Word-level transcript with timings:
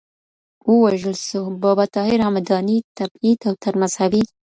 ووژل 0.71 1.15
سو. 1.27 1.39
بابا 1.63 1.85
طاهر 1.95 2.19
همداني– 2.27 2.77
تبعید 2.97 3.39
او 3.47 3.53
تر 3.63 3.73
مذهبي 3.81 4.23